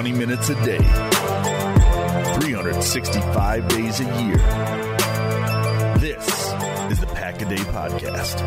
20 0.00 0.18
minutes 0.18 0.48
a 0.48 0.54
day, 0.64 0.78
365 2.40 3.68
days 3.68 4.00
a 4.00 4.04
year. 4.04 4.38
This 5.98 6.26
is 6.90 7.00
the 7.00 7.06
Pack 7.12 7.42
a 7.42 7.44
Day 7.44 7.56
Podcast. 7.56 8.40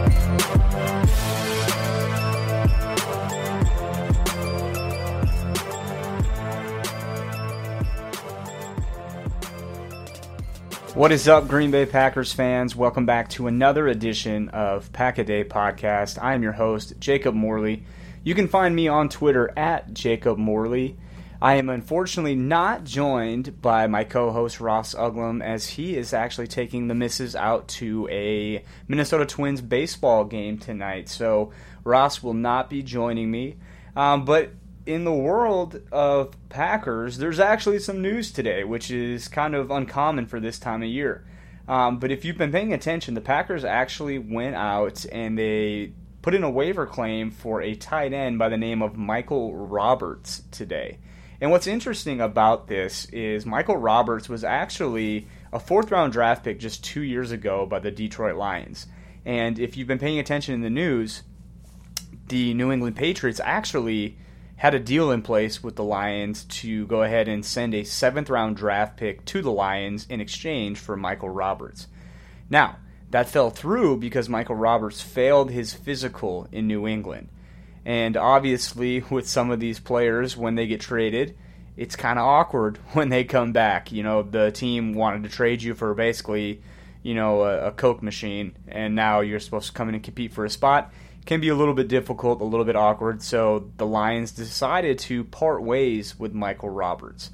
What 10.96 11.12
is 11.12 11.28
up, 11.28 11.48
Green 11.48 11.70
Bay 11.70 11.86
Packers 11.86 12.34
fans? 12.34 12.76
Welcome 12.76 13.06
back 13.06 13.30
to 13.30 13.46
another 13.46 13.88
edition 13.88 14.50
of 14.50 14.92
Pack 14.92 15.20
a 15.20 15.24
Day 15.24 15.44
Podcast. 15.44 16.18
I 16.20 16.34
am 16.34 16.42
your 16.42 16.54
host, 16.54 16.94
Jacob 17.00 17.36
Morley. 17.36 17.84
You 18.24 18.34
can 18.34 18.48
find 18.48 18.76
me 18.76 18.88
on 18.88 19.08
Twitter 19.08 19.54
at 19.56 19.94
Jacob 19.94 20.40
Morley. 20.40 20.98
I 21.44 21.56
am 21.56 21.68
unfortunately 21.68 22.36
not 22.36 22.86
joined 22.86 23.62
by 23.62 23.86
my 23.88 24.06
co 24.06 24.32
host 24.32 24.62
Ross 24.62 24.96
Uglum 24.96 25.44
as 25.44 25.68
he 25.68 25.98
is 25.98 26.14
actually 26.14 26.48
taking 26.48 26.88
the 26.88 26.96
misses 26.96 27.36
out 27.36 27.68
to 27.68 28.08
a 28.10 28.64
Minnesota 28.88 29.26
Twins 29.26 29.60
baseball 29.60 30.24
game 30.24 30.58
tonight. 30.58 31.10
So 31.10 31.52
Ross 31.84 32.24
will 32.24 32.34
not 32.34 32.70
be 32.70 32.82
joining 32.82 33.30
me. 33.30 33.58
Um, 33.94 34.24
but 34.24 34.52
in 34.86 35.04
the 35.04 35.14
world 35.14 35.82
of 35.92 36.34
Packers, 36.48 37.18
there's 37.18 37.42
actually 37.42 37.80
some 37.80 38.02
news 38.02 38.32
today, 38.32 38.64
which 38.64 38.90
is 38.90 39.28
kind 39.28 39.54
of 39.54 39.70
uncommon 39.70 40.28
for 40.28 40.40
this 40.40 40.58
time 40.58 40.82
of 40.82 40.88
year. 40.88 41.26
Um, 41.68 42.00
but 42.00 42.10
if 42.10 42.24
you've 42.24 42.38
been 42.38 42.54
paying 42.54 42.72
attention, 42.72 43.16
the 43.16 43.22
Packers 43.22 43.66
actually 43.66 44.18
went 44.18 44.56
out 44.56 45.06
and 45.12 45.38
they 45.38 45.92
put 46.22 46.34
in 46.36 46.44
a 46.46 46.50
waiver 46.50 46.86
claim 46.86 47.32
for 47.32 47.62
a 47.62 47.76
tight 47.76 48.14
end 48.14 48.40
by 48.40 48.48
the 48.48 48.56
name 48.56 48.82
of 48.82 48.96
Michael 48.96 49.54
Roberts 49.54 50.44
today. 50.50 51.00
And 51.42 51.52
what's 51.52 51.68
interesting 51.68 52.22
about 52.22 52.68
this 52.68 53.06
is 53.06 53.46
Michael 53.46 53.78
Roberts 53.78 54.30
was 54.30 54.44
actually 54.44 55.28
a 55.52 55.60
fourth 55.60 55.92
round 55.92 56.14
draft 56.14 56.44
pick 56.44 56.60
just 56.60 56.84
two 56.84 57.02
years 57.02 57.32
ago 57.32 57.66
by 57.66 57.80
the 57.80 57.92
Detroit 57.92 58.36
Lions. 58.36 58.88
And 59.26 59.60
if 59.60 59.78
you've 59.78 59.88
been 59.88 60.00
paying 60.00 60.20
attention 60.20 60.54
in 60.54 60.62
the 60.62 60.70
news, 60.70 61.24
the 62.28 62.54
New 62.54 62.72
England 62.72 62.96
Patriots 62.96 63.42
actually 63.44 64.18
had 64.56 64.74
a 64.74 64.80
deal 64.80 65.12
in 65.12 65.22
place 65.22 65.62
with 65.64 65.76
the 65.76 65.84
Lions 65.84 66.46
to 66.46 66.86
go 66.88 67.04
ahead 67.04 67.28
and 67.28 67.46
send 67.46 67.74
a 67.74 67.84
seventh 67.84 68.30
round 68.30 68.56
draft 68.56 68.98
pick 68.98 69.26
to 69.26 69.42
the 69.42 69.52
Lions 69.52 70.06
in 70.10 70.22
exchange 70.22 70.80
for 70.80 70.96
Michael 70.96 71.30
Roberts. 71.30 71.88
Now, 72.50 72.78
that 73.10 73.30
fell 73.30 73.50
through 73.50 73.98
because 73.98 74.30
Michael 74.30 74.56
Roberts 74.56 75.02
failed 75.02 75.52
his 75.52 75.74
physical 75.74 76.48
in 76.52 76.68
New 76.68 76.88
England. 76.88 77.30
And 77.86 78.18
obviously, 78.18 79.02
with 79.10 79.28
some 79.28 79.52
of 79.52 79.60
these 79.60 79.80
players, 79.80 80.38
when 80.38 80.56
they 80.56 80.68
get 80.68 80.82
traded, 80.82 81.38
it's 81.76 81.96
kind 81.96 82.20
of 82.20 82.26
awkward 82.26 82.78
when 82.94 83.10
they 83.10 83.24
come 83.24 83.52
back. 83.52 83.92
You 83.92 84.04
know, 84.04 84.22
the 84.24 84.52
team 84.52 84.94
wanted 84.94 85.24
to 85.24 85.30
trade 85.30 85.62
you 85.62 85.74
for 85.74 85.94
basically, 85.94 86.62
you 87.02 87.14
know, 87.14 87.44
a, 87.44 87.68
a 87.68 87.72
Coke 87.72 88.04
machine, 88.04 88.56
and 88.68 88.96
now 88.96 89.22
you're 89.22 89.40
supposed 89.40 89.68
to 89.68 89.74
come 89.74 89.90
in 89.90 89.96
and 89.96 90.04
compete 90.04 90.34
for 90.34 90.46
a 90.46 90.50
spot 90.50 90.94
can 91.26 91.40
be 91.40 91.50
a 91.50 91.56
little 91.56 91.74
bit 91.74 91.88
difficult, 91.88 92.42
a 92.42 92.46
little 92.46 92.66
bit 92.66 92.76
awkward. 92.76 93.22
So 93.22 93.72
the 93.78 93.86
Lions 93.86 94.32
decided 94.32 95.00
to 95.00 95.24
part 95.24 95.64
ways 95.64 96.20
with 96.20 96.34
Michael 96.34 96.70
Roberts. 96.70 97.32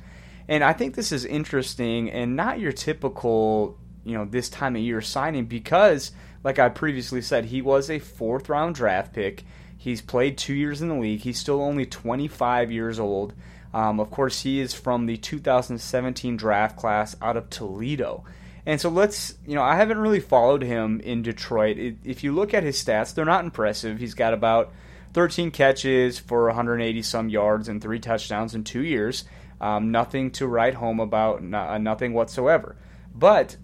And 0.47 0.63
I 0.63 0.73
think 0.73 0.95
this 0.95 1.11
is 1.11 1.25
interesting 1.25 2.09
and 2.09 2.35
not 2.35 2.59
your 2.59 2.71
typical, 2.71 3.77
you 4.03 4.13
know, 4.13 4.25
this 4.25 4.49
time 4.49 4.75
of 4.75 4.81
year 4.81 5.01
signing 5.01 5.45
because, 5.45 6.11
like 6.43 6.59
I 6.59 6.69
previously 6.69 7.21
said, 7.21 7.45
he 7.45 7.61
was 7.61 7.89
a 7.89 7.99
fourth 7.99 8.49
round 8.49 8.75
draft 8.75 9.13
pick. 9.13 9.43
He's 9.79 10.01
played 10.01 10.37
two 10.37 10.53
years 10.53 10.81
in 10.81 10.89
the 10.89 10.95
league. 10.95 11.21
He's 11.21 11.39
still 11.39 11.61
only 11.61 11.85
25 11.85 12.69
years 12.69 12.99
old. 12.99 13.33
Um, 13.73 14.01
of 14.01 14.11
course, 14.11 14.41
he 14.41 14.59
is 14.59 14.73
from 14.73 15.05
the 15.05 15.15
2017 15.15 16.35
draft 16.35 16.75
class 16.75 17.15
out 17.21 17.37
of 17.37 17.49
Toledo. 17.49 18.25
And 18.65 18.81
so 18.81 18.89
let's, 18.89 19.35
you 19.47 19.55
know, 19.55 19.63
I 19.63 19.77
haven't 19.77 19.99
really 19.99 20.19
followed 20.19 20.63
him 20.63 20.99
in 20.99 21.21
Detroit. 21.21 21.77
If 22.03 22.25
you 22.25 22.33
look 22.33 22.53
at 22.53 22.63
his 22.63 22.83
stats, 22.83 23.13
they're 23.13 23.23
not 23.23 23.45
impressive. 23.45 23.99
He's 23.99 24.15
got 24.15 24.33
about 24.33 24.73
13 25.13 25.49
catches 25.49 26.19
for 26.19 26.47
180 26.47 27.01
some 27.01 27.29
yards 27.29 27.69
and 27.69 27.81
three 27.81 27.99
touchdowns 27.99 28.55
in 28.55 28.65
two 28.65 28.83
years. 28.83 29.23
Um, 29.61 29.91
nothing 29.91 30.31
to 30.31 30.45
write 30.45 30.73
home 30.73 30.99
about, 30.99 31.41
nothing 31.41 32.11
whatsoever. 32.11 32.75
But 33.15 33.55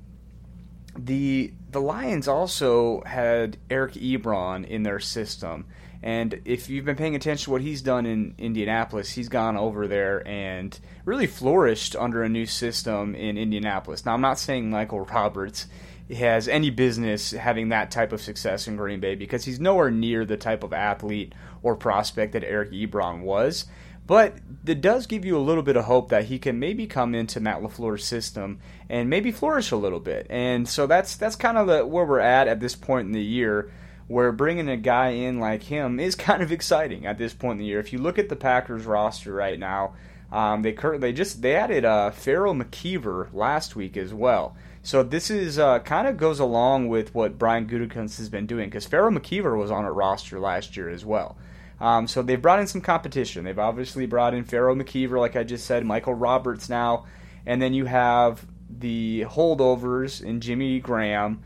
the 0.98 1.52
the 1.76 1.82
Lions 1.82 2.30
also 2.30 3.04
had 3.06 3.58
Eric 3.70 3.96
Ebron 3.96 4.66
in 4.66 4.84
their 4.84 5.02
system. 5.02 5.66
And 6.02 6.40
if 6.46 6.70
you've 6.70 6.86
been 6.86 6.96
paying 6.96 7.16
attention 7.16 7.46
to 7.46 7.52
what 7.52 7.62
he's 7.62 7.82
done 7.82 8.06
in 8.06 8.34
Indianapolis, 8.38 9.12
he's 9.12 9.28
gone 9.28 9.58
over 9.58 9.86
there 9.86 10.26
and 10.26 10.80
really 11.04 11.28
flourished 11.28 11.94
under 11.98 12.24
a 12.24 12.30
new 12.30 12.46
system 12.46 13.14
in 13.14 13.38
Indianapolis. 13.38 14.06
Now, 14.06 14.14
I'm 14.14 14.22
not 14.22 14.40
saying 14.40 14.70
Michael 14.70 15.02
Roberts 15.02 15.68
has 16.14 16.48
any 16.48 16.70
business 16.70 17.32
having 17.32 17.70
that 17.70 17.90
type 17.90 18.12
of 18.12 18.22
success 18.22 18.68
in 18.68 18.76
Green 18.76 19.00
Bay 19.00 19.16
because 19.16 19.46
he's 19.46 19.60
nowhere 19.60 19.90
near 19.90 20.24
the 20.24 20.38
type 20.38 20.64
of 20.64 20.74
athlete 20.74 21.34
or 21.64 21.76
prospect 21.76 22.34
that 22.34 22.44
Eric 22.44 22.72
Ebron 22.72 23.22
was. 23.22 23.66
But 24.08 24.36
it 24.68 24.82
does 24.82 25.08
give 25.08 25.26
you 25.26 25.36
a 25.36 25.40
little 25.40 25.64
bit 25.64 25.76
of 25.76 25.86
hope 25.86 26.10
that 26.10 26.26
he 26.26 26.38
can 26.38 26.60
maybe 26.60 26.86
come 26.86 27.16
into 27.16 27.40
Matt 27.40 27.62
LaFleur's 27.62 28.06
system 28.06 28.60
and 28.88 29.10
maybe 29.10 29.32
flourish 29.32 29.72
a 29.72 29.78
little 29.78 30.00
bit. 30.00 30.28
And 30.30 30.70
so 30.70 30.86
that's 30.86 31.16
that's 31.16 31.36
kind 31.36 31.58
of 31.58 31.66
the, 31.66 31.86
where 31.86 32.06
we're 32.06 32.20
at 32.20 32.48
at 32.48 32.60
this 32.60 32.76
point 32.76 33.08
in 33.08 33.14
the 33.14 33.24
year 33.24 33.72
where 34.08 34.32
bringing 34.32 34.70
a 34.70 34.78
guy 34.78 35.10
in 35.10 35.40
like 35.40 35.64
him 35.64 36.00
is 36.00 36.16
kind 36.16 36.44
of 36.44 36.52
exciting 36.52 37.08
at 37.08 37.18
this 37.18 37.34
point 37.34 37.54
in 37.54 37.60
the 37.60 37.66
year. 37.66 37.80
If 37.80 37.94
you 37.94 38.00
look 38.00 38.20
at 38.20 38.30
the 38.30 38.36
Packers 38.36 38.86
roster 38.86 39.34
right 39.34 39.58
now, 39.58 39.96
um, 40.32 40.62
they 40.62 40.74
cur- 40.74 40.98
they 40.98 41.14
just 41.14 41.42
they 41.42 41.56
added 41.56 41.86
uh, 41.86 42.12
Pharaoh 42.12 42.54
McKeever 42.54 43.34
last 43.34 43.76
week 43.76 43.98
as 43.98 44.14
well. 44.14 44.56
So 44.84 45.02
this 45.02 45.30
is 45.30 45.58
uh, 45.58 45.80
kind 45.80 46.08
of 46.08 46.18
goes 46.18 46.40
along 46.40 46.90
with 46.90 47.14
what 47.16 47.38
Brian 47.38 47.68
Gutekunst 47.68 48.18
has 48.18 48.30
been 48.30 48.46
doing 48.46 48.70
because 48.70 48.86
Pharaoh 48.86 49.12
McKeever 49.12 49.58
was 49.58 49.72
on 49.72 49.86
a 49.86 49.92
roster 49.92 50.40
last 50.40 50.78
year 50.78 50.90
as 50.90 51.04
well. 51.04 51.38
Um, 51.80 52.08
so 52.08 52.22
they've 52.22 52.42
brought 52.42 52.60
in 52.60 52.68
some 52.68 52.82
competition. 52.82 53.44
They've 53.44 53.60
obviously 53.60 54.06
brought 54.06 54.34
in 54.34 54.44
Pharaoh 54.44 54.76
McKeever, 54.76 55.20
like 55.20 55.36
I 55.36 55.44
just 55.44 55.66
said, 55.66 55.86
Michael 55.86 56.14
Roberts 56.14 56.70
now, 56.70 57.06
and 57.46 57.62
then 57.62 57.74
you 57.74 57.86
have 57.86 58.46
the 58.70 59.26
holdovers 59.28 60.24
in 60.24 60.40
Jimmy 60.42 60.80
Graham. 60.80 61.44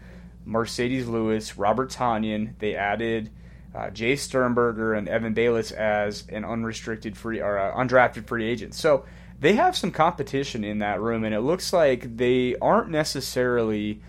Marcedes 0.47 1.07
Lewis, 1.07 1.57
Robert 1.57 1.91
Tonyan. 1.91 2.57
They 2.59 2.75
added 2.75 3.29
uh, 3.73 3.89
Jace 3.89 4.19
Sternberger 4.19 4.93
and 4.93 5.07
Evan 5.07 5.35
Baylis 5.35 5.71
as 5.71 6.25
an 6.29 6.43
unrestricted 6.43 7.15
free 7.17 7.41
or 7.41 7.57
uh, 7.57 7.73
undrafted 7.75 8.25
free 8.27 8.45
agent. 8.45 8.73
So 8.73 9.05
they 9.39 9.53
have 9.53 9.77
some 9.77 9.91
competition 9.91 10.63
in 10.63 10.79
that 10.79 10.99
room, 10.99 11.23
and 11.23 11.33
it 11.33 11.41
looks 11.41 11.71
like 11.71 12.17
they 12.17 12.55
aren't 12.61 12.89
necessarily 12.89 14.01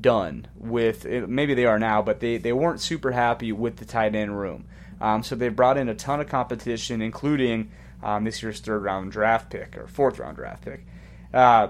done 0.00 0.46
with. 0.56 1.04
Maybe 1.04 1.54
they 1.54 1.66
are 1.66 1.78
now, 1.78 2.02
but 2.02 2.20
they 2.20 2.38
they 2.38 2.52
weren't 2.52 2.80
super 2.80 3.12
happy 3.12 3.52
with 3.52 3.76
the 3.76 3.84
tight 3.84 4.14
end 4.14 4.38
room. 4.38 4.66
Um, 5.00 5.22
so 5.22 5.34
they 5.34 5.48
brought 5.48 5.78
in 5.78 5.88
a 5.88 5.94
ton 5.94 6.20
of 6.20 6.28
competition, 6.28 7.02
including 7.02 7.70
um, 8.02 8.24
this 8.24 8.42
year's 8.42 8.60
third 8.60 8.82
round 8.82 9.12
draft 9.12 9.50
pick 9.50 9.76
or 9.76 9.86
fourth 9.86 10.18
round 10.18 10.36
draft 10.36 10.64
pick. 10.64 10.86
Uh, 11.32 11.68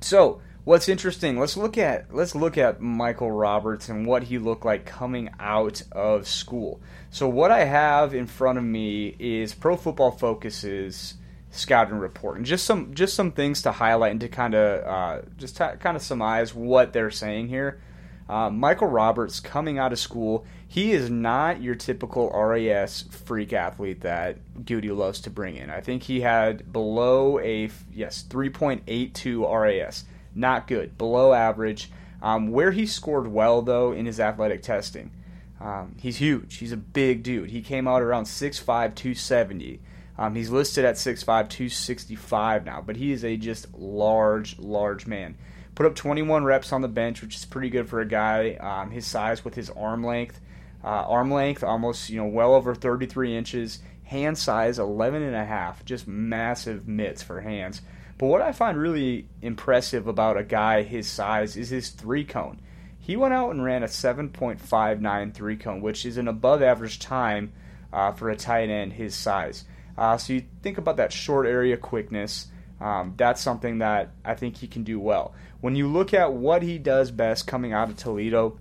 so 0.00 0.40
what's 0.64 0.88
interesting 0.88 1.38
let's 1.38 1.56
look 1.56 1.76
at 1.76 2.12
let's 2.14 2.34
look 2.34 2.56
at 2.56 2.80
Michael 2.80 3.30
Roberts 3.30 3.88
and 3.88 4.06
what 4.06 4.24
he 4.24 4.38
looked 4.38 4.64
like 4.64 4.86
coming 4.86 5.30
out 5.38 5.82
of 5.92 6.26
school. 6.26 6.80
So 7.10 7.28
what 7.28 7.50
I 7.50 7.64
have 7.64 8.14
in 8.14 8.26
front 8.26 8.58
of 8.58 8.64
me 8.64 9.14
is 9.18 9.54
Pro 9.54 9.76
Football 9.76 10.10
Focus's 10.10 11.14
scouting 11.50 11.98
report 11.98 12.36
and 12.36 12.44
just 12.44 12.64
some 12.64 12.94
just 12.94 13.14
some 13.14 13.30
things 13.30 13.62
to 13.62 13.72
highlight 13.72 14.10
and 14.10 14.20
to 14.20 14.28
kind 14.28 14.54
of 14.54 14.84
uh, 14.84 15.22
just 15.36 15.56
t- 15.56 15.64
kind 15.80 15.96
of 15.96 16.02
surmise 16.02 16.54
what 16.54 16.92
they're 16.92 17.10
saying 17.10 17.48
here. 17.48 17.80
Uh, 18.26 18.48
Michael 18.48 18.88
Roberts 18.88 19.38
coming 19.38 19.78
out 19.78 19.92
of 19.92 19.98
school, 19.98 20.46
he 20.66 20.92
is 20.92 21.10
not 21.10 21.60
your 21.60 21.74
typical 21.74 22.30
RAS 22.30 23.02
freak 23.10 23.52
athlete 23.52 24.00
that 24.00 24.38
Gutey 24.64 24.96
loves 24.96 25.20
to 25.20 25.30
bring 25.30 25.56
in. 25.56 25.68
I 25.68 25.82
think 25.82 26.04
he 26.04 26.22
had 26.22 26.72
below 26.72 27.38
a 27.38 27.70
yes 27.92 28.24
3.82 28.26 29.42
RAS 29.46 30.04
not 30.34 30.66
good, 30.66 30.98
below 30.98 31.32
average. 31.32 31.90
Um, 32.22 32.50
where 32.50 32.70
he 32.70 32.86
scored 32.86 33.26
well, 33.26 33.60
though, 33.60 33.92
in 33.92 34.06
his 34.06 34.18
athletic 34.18 34.62
testing, 34.62 35.10
um, 35.60 35.94
he's 36.00 36.16
huge. 36.16 36.56
He's 36.56 36.72
a 36.72 36.76
big 36.76 37.22
dude. 37.22 37.50
He 37.50 37.60
came 37.60 37.86
out 37.86 38.02
around 38.02 38.24
6'5, 38.24 38.64
270. 38.64 39.80
Um, 40.16 40.34
he's 40.34 40.50
listed 40.50 40.84
at 40.84 40.94
6'5, 40.94 41.24
265 41.24 42.64
now, 42.64 42.82
but 42.84 42.96
he 42.96 43.12
is 43.12 43.24
a 43.24 43.36
just 43.36 43.74
large, 43.74 44.58
large 44.58 45.06
man. 45.06 45.36
Put 45.74 45.86
up 45.86 45.96
21 45.96 46.44
reps 46.44 46.72
on 46.72 46.82
the 46.82 46.88
bench, 46.88 47.20
which 47.20 47.34
is 47.34 47.44
pretty 47.44 47.68
good 47.68 47.88
for 47.88 48.00
a 48.00 48.06
guy 48.06 48.54
um, 48.54 48.90
his 48.90 49.06
size 49.06 49.44
with 49.44 49.54
his 49.54 49.70
arm 49.70 50.04
length. 50.04 50.40
Uh, 50.84 50.88
arm 50.88 51.32
length 51.32 51.64
almost, 51.64 52.10
you 52.10 52.18
know, 52.18 52.26
well 52.26 52.54
over 52.54 52.74
33 52.74 53.36
inches. 53.36 53.80
Hand 54.04 54.38
size 54.38 54.78
11 54.78 55.22
and 55.22 55.34
a 55.34 55.44
half. 55.44 55.84
Just 55.84 56.06
massive 56.06 56.86
mitts 56.86 57.22
for 57.22 57.40
hands. 57.40 57.82
But 58.18 58.26
what 58.26 58.42
I 58.42 58.52
find 58.52 58.78
really 58.78 59.26
impressive 59.42 60.06
about 60.06 60.36
a 60.36 60.44
guy 60.44 60.82
his 60.82 61.08
size 61.08 61.56
is 61.56 61.70
his 61.70 61.90
three 61.90 62.24
cone. 62.24 62.60
He 62.98 63.16
went 63.16 63.34
out 63.34 63.50
and 63.50 63.62
ran 63.62 63.82
a 63.82 63.86
7.59 63.86 65.34
three 65.34 65.56
cone, 65.56 65.80
which 65.80 66.06
is 66.06 66.16
an 66.16 66.28
above 66.28 66.62
average 66.62 66.98
time 66.98 67.52
uh, 67.92 68.12
for 68.12 68.30
a 68.30 68.36
tight 68.36 68.70
end 68.70 68.94
his 68.94 69.14
size. 69.14 69.64
Uh, 69.96 70.16
so 70.16 70.32
you 70.32 70.44
think 70.62 70.78
about 70.78 70.96
that 70.96 71.12
short 71.12 71.46
area 71.46 71.76
quickness. 71.76 72.48
Um, 72.80 73.14
that's 73.16 73.40
something 73.40 73.78
that 73.78 74.10
I 74.24 74.34
think 74.34 74.56
he 74.56 74.66
can 74.66 74.84
do 74.84 74.98
well. 74.98 75.34
When 75.60 75.76
you 75.76 75.86
look 75.86 76.12
at 76.12 76.32
what 76.32 76.62
he 76.62 76.78
does 76.78 77.10
best 77.10 77.46
coming 77.46 77.72
out 77.72 77.90
of 77.90 77.96
Toledo, 77.96 78.58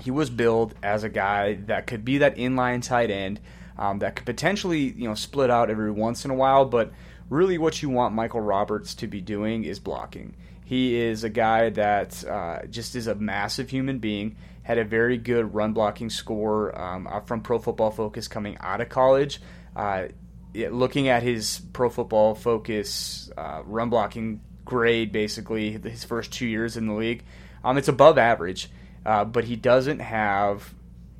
he 0.00 0.10
was 0.10 0.30
billed 0.30 0.74
as 0.82 1.02
a 1.04 1.08
guy 1.08 1.54
that 1.66 1.86
could 1.86 2.04
be 2.04 2.18
that 2.18 2.36
inline 2.36 2.82
tight 2.82 3.10
end 3.10 3.40
um, 3.78 4.00
that 4.00 4.16
could 4.16 4.26
potentially 4.26 4.92
you 4.92 5.08
know 5.08 5.14
split 5.14 5.50
out 5.50 5.70
every 5.70 5.90
once 5.90 6.24
in 6.24 6.30
a 6.30 6.34
while, 6.34 6.64
but 6.64 6.92
really 7.28 7.58
what 7.58 7.82
you 7.82 7.88
want 7.90 8.14
Michael 8.14 8.40
Roberts 8.40 8.94
to 8.96 9.06
be 9.06 9.20
doing 9.20 9.64
is 9.64 9.78
blocking. 9.78 10.34
He 10.64 10.96
is 10.96 11.24
a 11.24 11.30
guy 11.30 11.70
that 11.70 12.24
uh, 12.26 12.66
just 12.66 12.94
is 12.94 13.06
a 13.06 13.14
massive 13.14 13.70
human 13.70 13.98
being. 13.98 14.36
Had 14.62 14.78
a 14.78 14.84
very 14.84 15.16
good 15.16 15.54
run 15.54 15.72
blocking 15.72 16.10
score 16.10 16.78
um, 16.78 17.08
from 17.24 17.40
Pro 17.40 17.58
Football 17.58 17.90
Focus 17.90 18.28
coming 18.28 18.58
out 18.60 18.80
of 18.80 18.88
college. 18.90 19.40
Uh, 19.74 20.08
it, 20.52 20.72
looking 20.72 21.08
at 21.08 21.22
his 21.22 21.62
Pro 21.72 21.88
Football 21.88 22.34
Focus 22.34 23.30
uh, 23.36 23.62
run 23.64 23.88
blocking 23.88 24.42
grade, 24.64 25.10
basically 25.10 25.72
his 25.72 26.04
first 26.04 26.32
two 26.32 26.46
years 26.46 26.76
in 26.76 26.86
the 26.86 26.92
league, 26.92 27.24
um, 27.64 27.78
it's 27.78 27.88
above 27.88 28.18
average. 28.18 28.70
Uh, 29.06 29.24
but 29.24 29.44
he 29.44 29.56
doesn't 29.56 30.00
have 30.00 30.74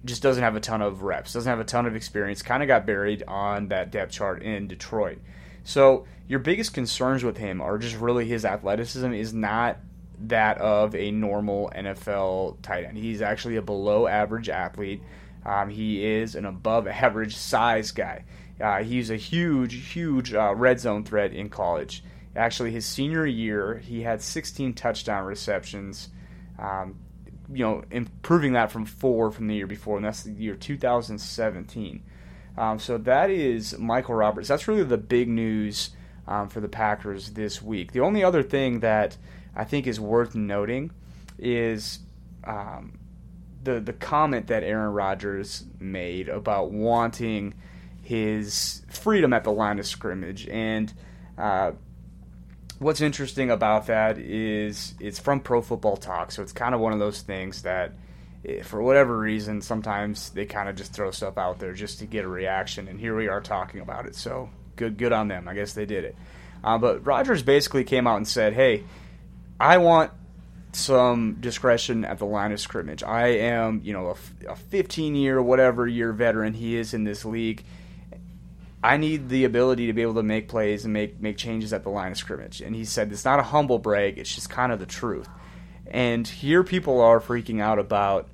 just 0.04 0.22
doesn't 0.22 0.42
have 0.42 0.56
a 0.56 0.60
ton 0.60 0.82
of 0.82 1.02
reps, 1.02 1.32
doesn't 1.32 1.48
have 1.48 1.60
a 1.60 1.64
ton 1.64 1.86
of 1.86 1.96
experience. 1.96 2.42
Kind 2.42 2.62
of 2.62 2.66
got 2.66 2.86
buried 2.86 3.22
on 3.26 3.68
that 3.68 3.90
depth 3.90 4.12
chart 4.12 4.42
in 4.42 4.68
Detroit. 4.68 5.18
So 5.68 6.06
your 6.26 6.38
biggest 6.38 6.72
concerns 6.72 7.22
with 7.22 7.36
him 7.36 7.60
are 7.60 7.76
just 7.76 7.94
really 7.98 8.24
his 8.24 8.46
athleticism 8.46 9.12
is 9.12 9.34
not 9.34 9.76
that 10.20 10.56
of 10.56 10.94
a 10.94 11.10
normal 11.10 11.70
NFL 11.76 12.62
tight 12.62 12.86
end. 12.86 12.96
He's 12.96 13.20
actually 13.20 13.56
a 13.56 13.62
below 13.62 14.06
average 14.06 14.48
athlete. 14.48 15.02
Um, 15.44 15.68
he 15.68 16.02
is 16.02 16.36
an 16.36 16.46
above 16.46 16.86
average 16.88 17.36
size 17.36 17.90
guy. 17.90 18.24
Uh, 18.58 18.82
he's 18.82 19.10
a 19.10 19.16
huge, 19.16 19.92
huge 19.92 20.32
uh, 20.32 20.54
red 20.54 20.80
zone 20.80 21.04
threat 21.04 21.34
in 21.34 21.50
college. 21.50 22.02
Actually, 22.34 22.70
his 22.70 22.86
senior 22.86 23.26
year, 23.26 23.76
he 23.76 24.00
had 24.00 24.22
16 24.22 24.72
touchdown 24.72 25.26
receptions. 25.26 26.08
Um, 26.58 26.96
you 27.52 27.62
know, 27.62 27.84
improving 27.90 28.54
that 28.54 28.72
from 28.72 28.86
four 28.86 29.30
from 29.30 29.48
the 29.48 29.56
year 29.56 29.66
before, 29.66 29.96
and 29.96 30.06
that's 30.06 30.22
the 30.22 30.32
year 30.32 30.54
2017. 30.54 32.02
Um, 32.58 32.78
so 32.78 32.98
that 32.98 33.30
is 33.30 33.78
Michael 33.78 34.16
Roberts. 34.16 34.48
That's 34.48 34.66
really 34.66 34.82
the 34.82 34.98
big 34.98 35.28
news 35.28 35.90
um, 36.26 36.48
for 36.48 36.60
the 36.60 36.68
Packers 36.68 37.30
this 37.30 37.62
week. 37.62 37.92
The 37.92 38.00
only 38.00 38.24
other 38.24 38.42
thing 38.42 38.80
that 38.80 39.16
I 39.54 39.64
think 39.64 39.86
is 39.86 40.00
worth 40.00 40.34
noting 40.34 40.90
is 41.38 42.00
um, 42.44 42.98
the 43.62 43.80
the 43.80 43.92
comment 43.92 44.48
that 44.48 44.62
Aaron 44.64 44.92
Rodgers 44.92 45.64
made 45.78 46.28
about 46.28 46.72
wanting 46.72 47.54
his 48.02 48.82
freedom 48.88 49.32
at 49.32 49.44
the 49.44 49.52
line 49.52 49.78
of 49.78 49.86
scrimmage. 49.86 50.48
And 50.48 50.92
uh, 51.36 51.72
what's 52.78 53.00
interesting 53.00 53.50
about 53.50 53.86
that 53.86 54.18
is 54.18 54.94
it's 54.98 55.18
from 55.18 55.40
Pro 55.40 55.62
Football 55.62 55.96
Talk, 55.96 56.32
so 56.32 56.42
it's 56.42 56.52
kind 56.52 56.74
of 56.74 56.80
one 56.80 56.92
of 56.92 56.98
those 56.98 57.22
things 57.22 57.62
that, 57.62 57.92
for 58.62 58.82
whatever 58.82 59.18
reason, 59.18 59.60
sometimes 59.60 60.30
they 60.30 60.46
kind 60.46 60.68
of 60.68 60.76
just 60.76 60.92
throw 60.92 61.10
stuff 61.10 61.38
out 61.38 61.58
there 61.58 61.72
just 61.72 61.98
to 61.98 62.06
get 62.06 62.24
a 62.24 62.28
reaction. 62.28 62.88
And 62.88 62.98
here 63.00 63.16
we 63.16 63.28
are 63.28 63.40
talking 63.40 63.80
about 63.80 64.06
it. 64.06 64.14
So 64.14 64.50
good, 64.76 64.96
good 64.96 65.12
on 65.12 65.28
them. 65.28 65.48
I 65.48 65.54
guess 65.54 65.72
they 65.72 65.86
did 65.86 66.04
it. 66.04 66.16
Uh, 66.62 66.78
but 66.78 67.04
Rodgers 67.04 67.42
basically 67.42 67.84
came 67.84 68.06
out 68.06 68.16
and 68.16 68.26
said, 68.26 68.52
"Hey, 68.52 68.84
I 69.60 69.78
want 69.78 70.12
some 70.72 71.36
discretion 71.40 72.04
at 72.04 72.18
the 72.18 72.26
line 72.26 72.52
of 72.52 72.60
scrimmage. 72.60 73.02
I 73.02 73.28
am, 73.28 73.80
you 73.84 73.92
know, 73.92 74.16
a, 74.46 74.52
a 74.52 74.56
15 74.56 75.14
year, 75.14 75.40
whatever 75.40 75.86
year 75.86 76.12
veteran 76.12 76.54
he 76.54 76.76
is 76.76 76.94
in 76.94 77.04
this 77.04 77.24
league." 77.24 77.64
I 78.80 78.96
need 78.96 79.28
the 79.28 79.44
ability 79.44 79.88
to 79.88 79.92
be 79.92 80.02
able 80.02 80.14
to 80.14 80.22
make 80.22 80.48
plays 80.48 80.84
and 80.84 80.92
make 80.92 81.20
make 81.20 81.36
changes 81.36 81.72
at 81.72 81.82
the 81.82 81.90
line 81.90 82.12
of 82.12 82.18
scrimmage. 82.18 82.60
And 82.60 82.76
he 82.76 82.84
said 82.84 83.10
it's 83.10 83.24
not 83.24 83.40
a 83.40 83.44
humble 83.44 83.78
brag; 83.78 84.18
it's 84.18 84.34
just 84.34 84.50
kind 84.50 84.72
of 84.72 84.78
the 84.78 84.86
truth. 84.86 85.28
And 85.90 86.26
here 86.26 86.62
people 86.62 87.00
are 87.00 87.20
freaking 87.20 87.60
out 87.60 87.78
about, 87.78 88.28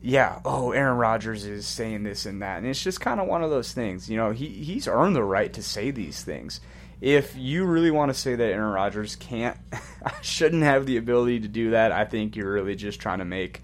yeah, 0.00 0.40
oh, 0.44 0.72
Aaron 0.72 0.98
Rodgers 0.98 1.44
is 1.44 1.66
saying 1.66 2.02
this 2.02 2.26
and 2.26 2.42
that, 2.42 2.58
and 2.58 2.66
it's 2.66 2.82
just 2.82 3.00
kind 3.00 3.20
of 3.20 3.28
one 3.28 3.44
of 3.44 3.50
those 3.50 3.72
things. 3.72 4.10
You 4.10 4.16
know, 4.16 4.30
he 4.30 4.48
he's 4.48 4.88
earned 4.88 5.14
the 5.14 5.22
right 5.22 5.52
to 5.52 5.62
say 5.62 5.90
these 5.90 6.22
things. 6.22 6.60
If 7.00 7.36
you 7.36 7.64
really 7.64 7.90
want 7.90 8.10
to 8.10 8.18
say 8.18 8.34
that 8.34 8.44
Aaron 8.44 8.72
Rodgers 8.72 9.16
can't, 9.16 9.56
shouldn't 10.22 10.62
have 10.62 10.86
the 10.86 10.96
ability 10.96 11.40
to 11.40 11.48
do 11.48 11.70
that, 11.70 11.92
I 11.92 12.04
think 12.04 12.36
you're 12.36 12.52
really 12.52 12.76
just 12.76 13.00
trying 13.00 13.18
to 13.18 13.24
make 13.24 13.62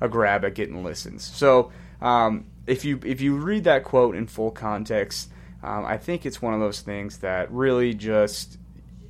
a 0.00 0.08
grab 0.08 0.44
at 0.44 0.54
getting 0.54 0.82
listens. 0.82 1.24
So 1.24 1.72
um, 2.00 2.46
if 2.66 2.84
you 2.84 3.00
if 3.04 3.20
you 3.20 3.36
read 3.36 3.64
that 3.64 3.84
quote 3.84 4.14
in 4.14 4.26
full 4.26 4.50
context 4.50 5.30
um, 5.62 5.84
I 5.84 5.98
think 5.98 6.24
it's 6.24 6.40
one 6.40 6.54
of 6.54 6.60
those 6.60 6.80
things 6.80 7.18
that 7.18 7.50
really 7.50 7.92
just 7.94 8.58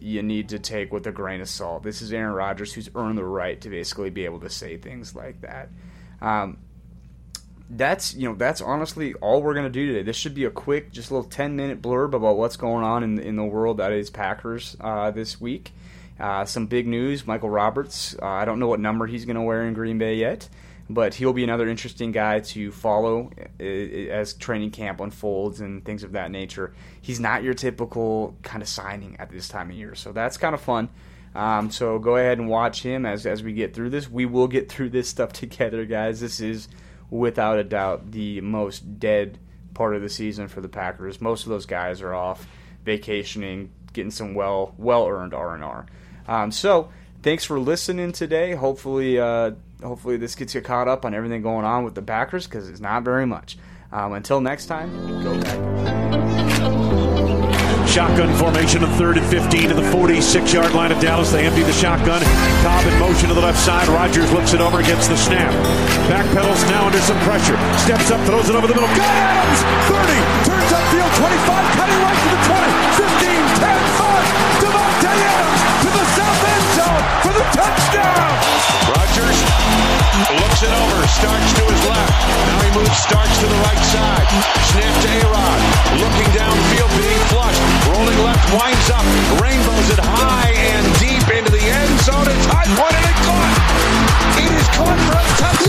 you 0.00 0.22
need 0.22 0.48
to 0.50 0.58
take 0.58 0.92
with 0.92 1.06
a 1.06 1.12
grain 1.12 1.40
of 1.40 1.48
salt. 1.48 1.82
This 1.82 2.02
is 2.02 2.12
Aaron 2.12 2.34
Rodgers 2.34 2.72
who's 2.72 2.90
earned 2.94 3.18
the 3.18 3.24
right 3.24 3.60
to 3.60 3.70
basically 3.70 4.10
be 4.10 4.24
able 4.24 4.40
to 4.40 4.50
say 4.50 4.76
things 4.76 5.14
like 5.14 5.40
that. 5.42 5.68
Um, 6.20 6.58
that's 7.68 8.14
you 8.14 8.28
know 8.28 8.34
that's 8.34 8.60
honestly 8.60 9.14
all 9.14 9.42
we're 9.42 9.54
gonna 9.54 9.70
do 9.70 9.86
today. 9.86 10.02
This 10.02 10.16
should 10.16 10.34
be 10.34 10.44
a 10.44 10.50
quick, 10.50 10.90
just 10.90 11.10
a 11.10 11.14
little 11.14 11.30
ten 11.30 11.54
minute 11.54 11.80
blurb 11.80 12.14
about 12.14 12.36
what's 12.36 12.56
going 12.56 12.84
on 12.84 13.04
in 13.04 13.18
in 13.18 13.36
the 13.36 13.44
world 13.44 13.76
that 13.76 13.92
is 13.92 14.10
Packers 14.10 14.76
uh, 14.80 15.10
this 15.10 15.40
week. 15.40 15.72
Uh, 16.18 16.44
some 16.44 16.66
big 16.66 16.86
news: 16.86 17.26
Michael 17.26 17.50
Roberts. 17.50 18.16
Uh, 18.20 18.26
I 18.26 18.44
don't 18.44 18.58
know 18.58 18.66
what 18.66 18.80
number 18.80 19.06
he's 19.06 19.24
gonna 19.24 19.42
wear 19.42 19.66
in 19.66 19.74
Green 19.74 19.98
Bay 19.98 20.16
yet 20.16 20.48
but 20.90 21.14
he'll 21.14 21.32
be 21.32 21.44
another 21.44 21.68
interesting 21.68 22.10
guy 22.10 22.40
to 22.40 22.72
follow 22.72 23.30
as 23.60 24.34
training 24.34 24.72
camp 24.72 25.00
unfolds 25.00 25.60
and 25.60 25.84
things 25.84 26.02
of 26.02 26.12
that 26.12 26.32
nature. 26.32 26.74
He's 27.00 27.20
not 27.20 27.44
your 27.44 27.54
typical 27.54 28.36
kind 28.42 28.60
of 28.60 28.68
signing 28.68 29.16
at 29.20 29.30
this 29.30 29.46
time 29.46 29.70
of 29.70 29.76
year, 29.76 29.94
so 29.94 30.10
that's 30.10 30.36
kind 30.36 30.52
of 30.52 30.60
fun. 30.60 30.88
Um, 31.32 31.70
so 31.70 32.00
go 32.00 32.16
ahead 32.16 32.38
and 32.38 32.48
watch 32.48 32.82
him 32.82 33.06
as 33.06 33.24
as 33.24 33.40
we 33.40 33.52
get 33.52 33.72
through 33.72 33.90
this. 33.90 34.10
We 34.10 34.26
will 34.26 34.48
get 34.48 34.68
through 34.68 34.90
this 34.90 35.08
stuff 35.08 35.32
together, 35.32 35.84
guys. 35.84 36.20
This 36.20 36.40
is 36.40 36.66
without 37.08 37.58
a 37.60 37.64
doubt 37.64 38.10
the 38.10 38.40
most 38.40 38.98
dead 38.98 39.38
part 39.74 39.94
of 39.94 40.02
the 40.02 40.08
season 40.08 40.48
for 40.48 40.60
the 40.60 40.68
Packers. 40.68 41.20
Most 41.20 41.44
of 41.44 41.50
those 41.50 41.66
guys 41.66 42.02
are 42.02 42.14
off 42.14 42.48
vacationing, 42.84 43.70
getting 43.92 44.10
some 44.10 44.34
well 44.34 44.74
well 44.76 45.06
earned 45.06 45.34
R 45.34 45.54
and 45.54 45.62
R. 45.62 45.86
Um, 46.26 46.50
so 46.50 46.90
thanks 47.22 47.44
for 47.44 47.58
listening 47.58 48.12
today. 48.12 48.54
Hopefully. 48.54 49.18
Uh, 49.18 49.52
hopefully 49.82 50.16
this 50.16 50.34
gets 50.34 50.54
you 50.54 50.60
caught 50.60 50.88
up 50.88 51.04
on 51.04 51.14
everything 51.14 51.42
going 51.42 51.64
on 51.64 51.84
with 51.84 51.94
the 51.94 52.02
backers 52.02 52.46
because 52.46 52.68
it's 52.68 52.80
not 52.80 53.02
very 53.02 53.26
much. 53.26 53.58
Um, 53.92 54.12
until 54.12 54.40
next 54.40 54.66
time, 54.66 54.92
go 55.22 55.40
back. 55.40 55.58
Shotgun 57.90 58.30
formation 58.38 58.84
of 58.84 58.90
third 58.94 59.18
and 59.18 59.26
15 59.26 59.70
to 59.70 59.74
the 59.74 59.82
46 59.90 60.52
yard 60.52 60.72
line 60.74 60.92
of 60.92 61.00
Dallas. 61.00 61.32
They 61.32 61.44
empty 61.44 61.64
the 61.64 61.72
shotgun. 61.72 62.22
Cobb 62.62 62.86
in 62.86 62.96
motion 63.00 63.28
to 63.30 63.34
the 63.34 63.40
left 63.40 63.58
side. 63.58 63.88
Rodgers 63.88 64.30
looks 64.30 64.54
it 64.54 64.60
over 64.60 64.78
against 64.78 65.10
the 65.10 65.16
snap. 65.16 65.50
Backpedals 66.06 66.62
now 66.70 66.86
under 66.86 67.00
some 67.00 67.18
pressure. 67.26 67.58
Steps 67.82 68.12
up, 68.12 68.24
throws 68.26 68.48
it 68.48 68.54
over 68.54 68.68
the 68.68 68.74
middle. 68.74 68.86
Got 68.94 69.10
Adams! 69.10 69.60
30, 69.90 70.06
turns 70.46 70.70
upfield, 70.70 71.10
25, 71.18 71.74
cutting 71.74 71.98
right 71.98 72.20
to 72.22 72.28
the 72.30 72.39
touchdown. 77.56 78.32
Rodgers 78.90 79.38
looks 80.40 80.60
it 80.62 80.72
over, 80.72 80.98
starts 81.08 81.50
to 81.56 81.62
his 81.64 81.82
left. 81.88 82.14
Now 82.46 82.58
he 82.64 82.70
moves, 82.76 82.96
starts 82.98 83.34
to 83.40 83.46
the 83.46 83.60
right 83.64 83.84
side. 83.90 84.28
Snap 84.72 84.94
to 85.04 85.08
A-Rod. 85.24 85.60
Looking 85.98 86.30
downfield, 86.36 86.92
being 86.98 87.24
flushed. 87.32 87.62
Rolling 87.88 88.20
left, 88.24 88.44
winds 88.52 88.88
up. 88.90 89.06
Rainbows 89.40 89.88
it 89.90 90.00
high 90.00 90.52
and 90.54 90.84
deep 91.00 91.26
into 91.32 91.50
the 91.50 91.64
end 91.64 91.94
zone. 92.04 92.28
It's 92.28 92.46
high 92.46 92.68
pointed 92.76 93.04
and 93.04 93.18
caught. 93.26 93.54
It 94.38 94.50
is 94.54 94.68
caught 94.76 94.98
for 95.06 95.16
a 95.16 95.24
touchdown. 95.40 95.59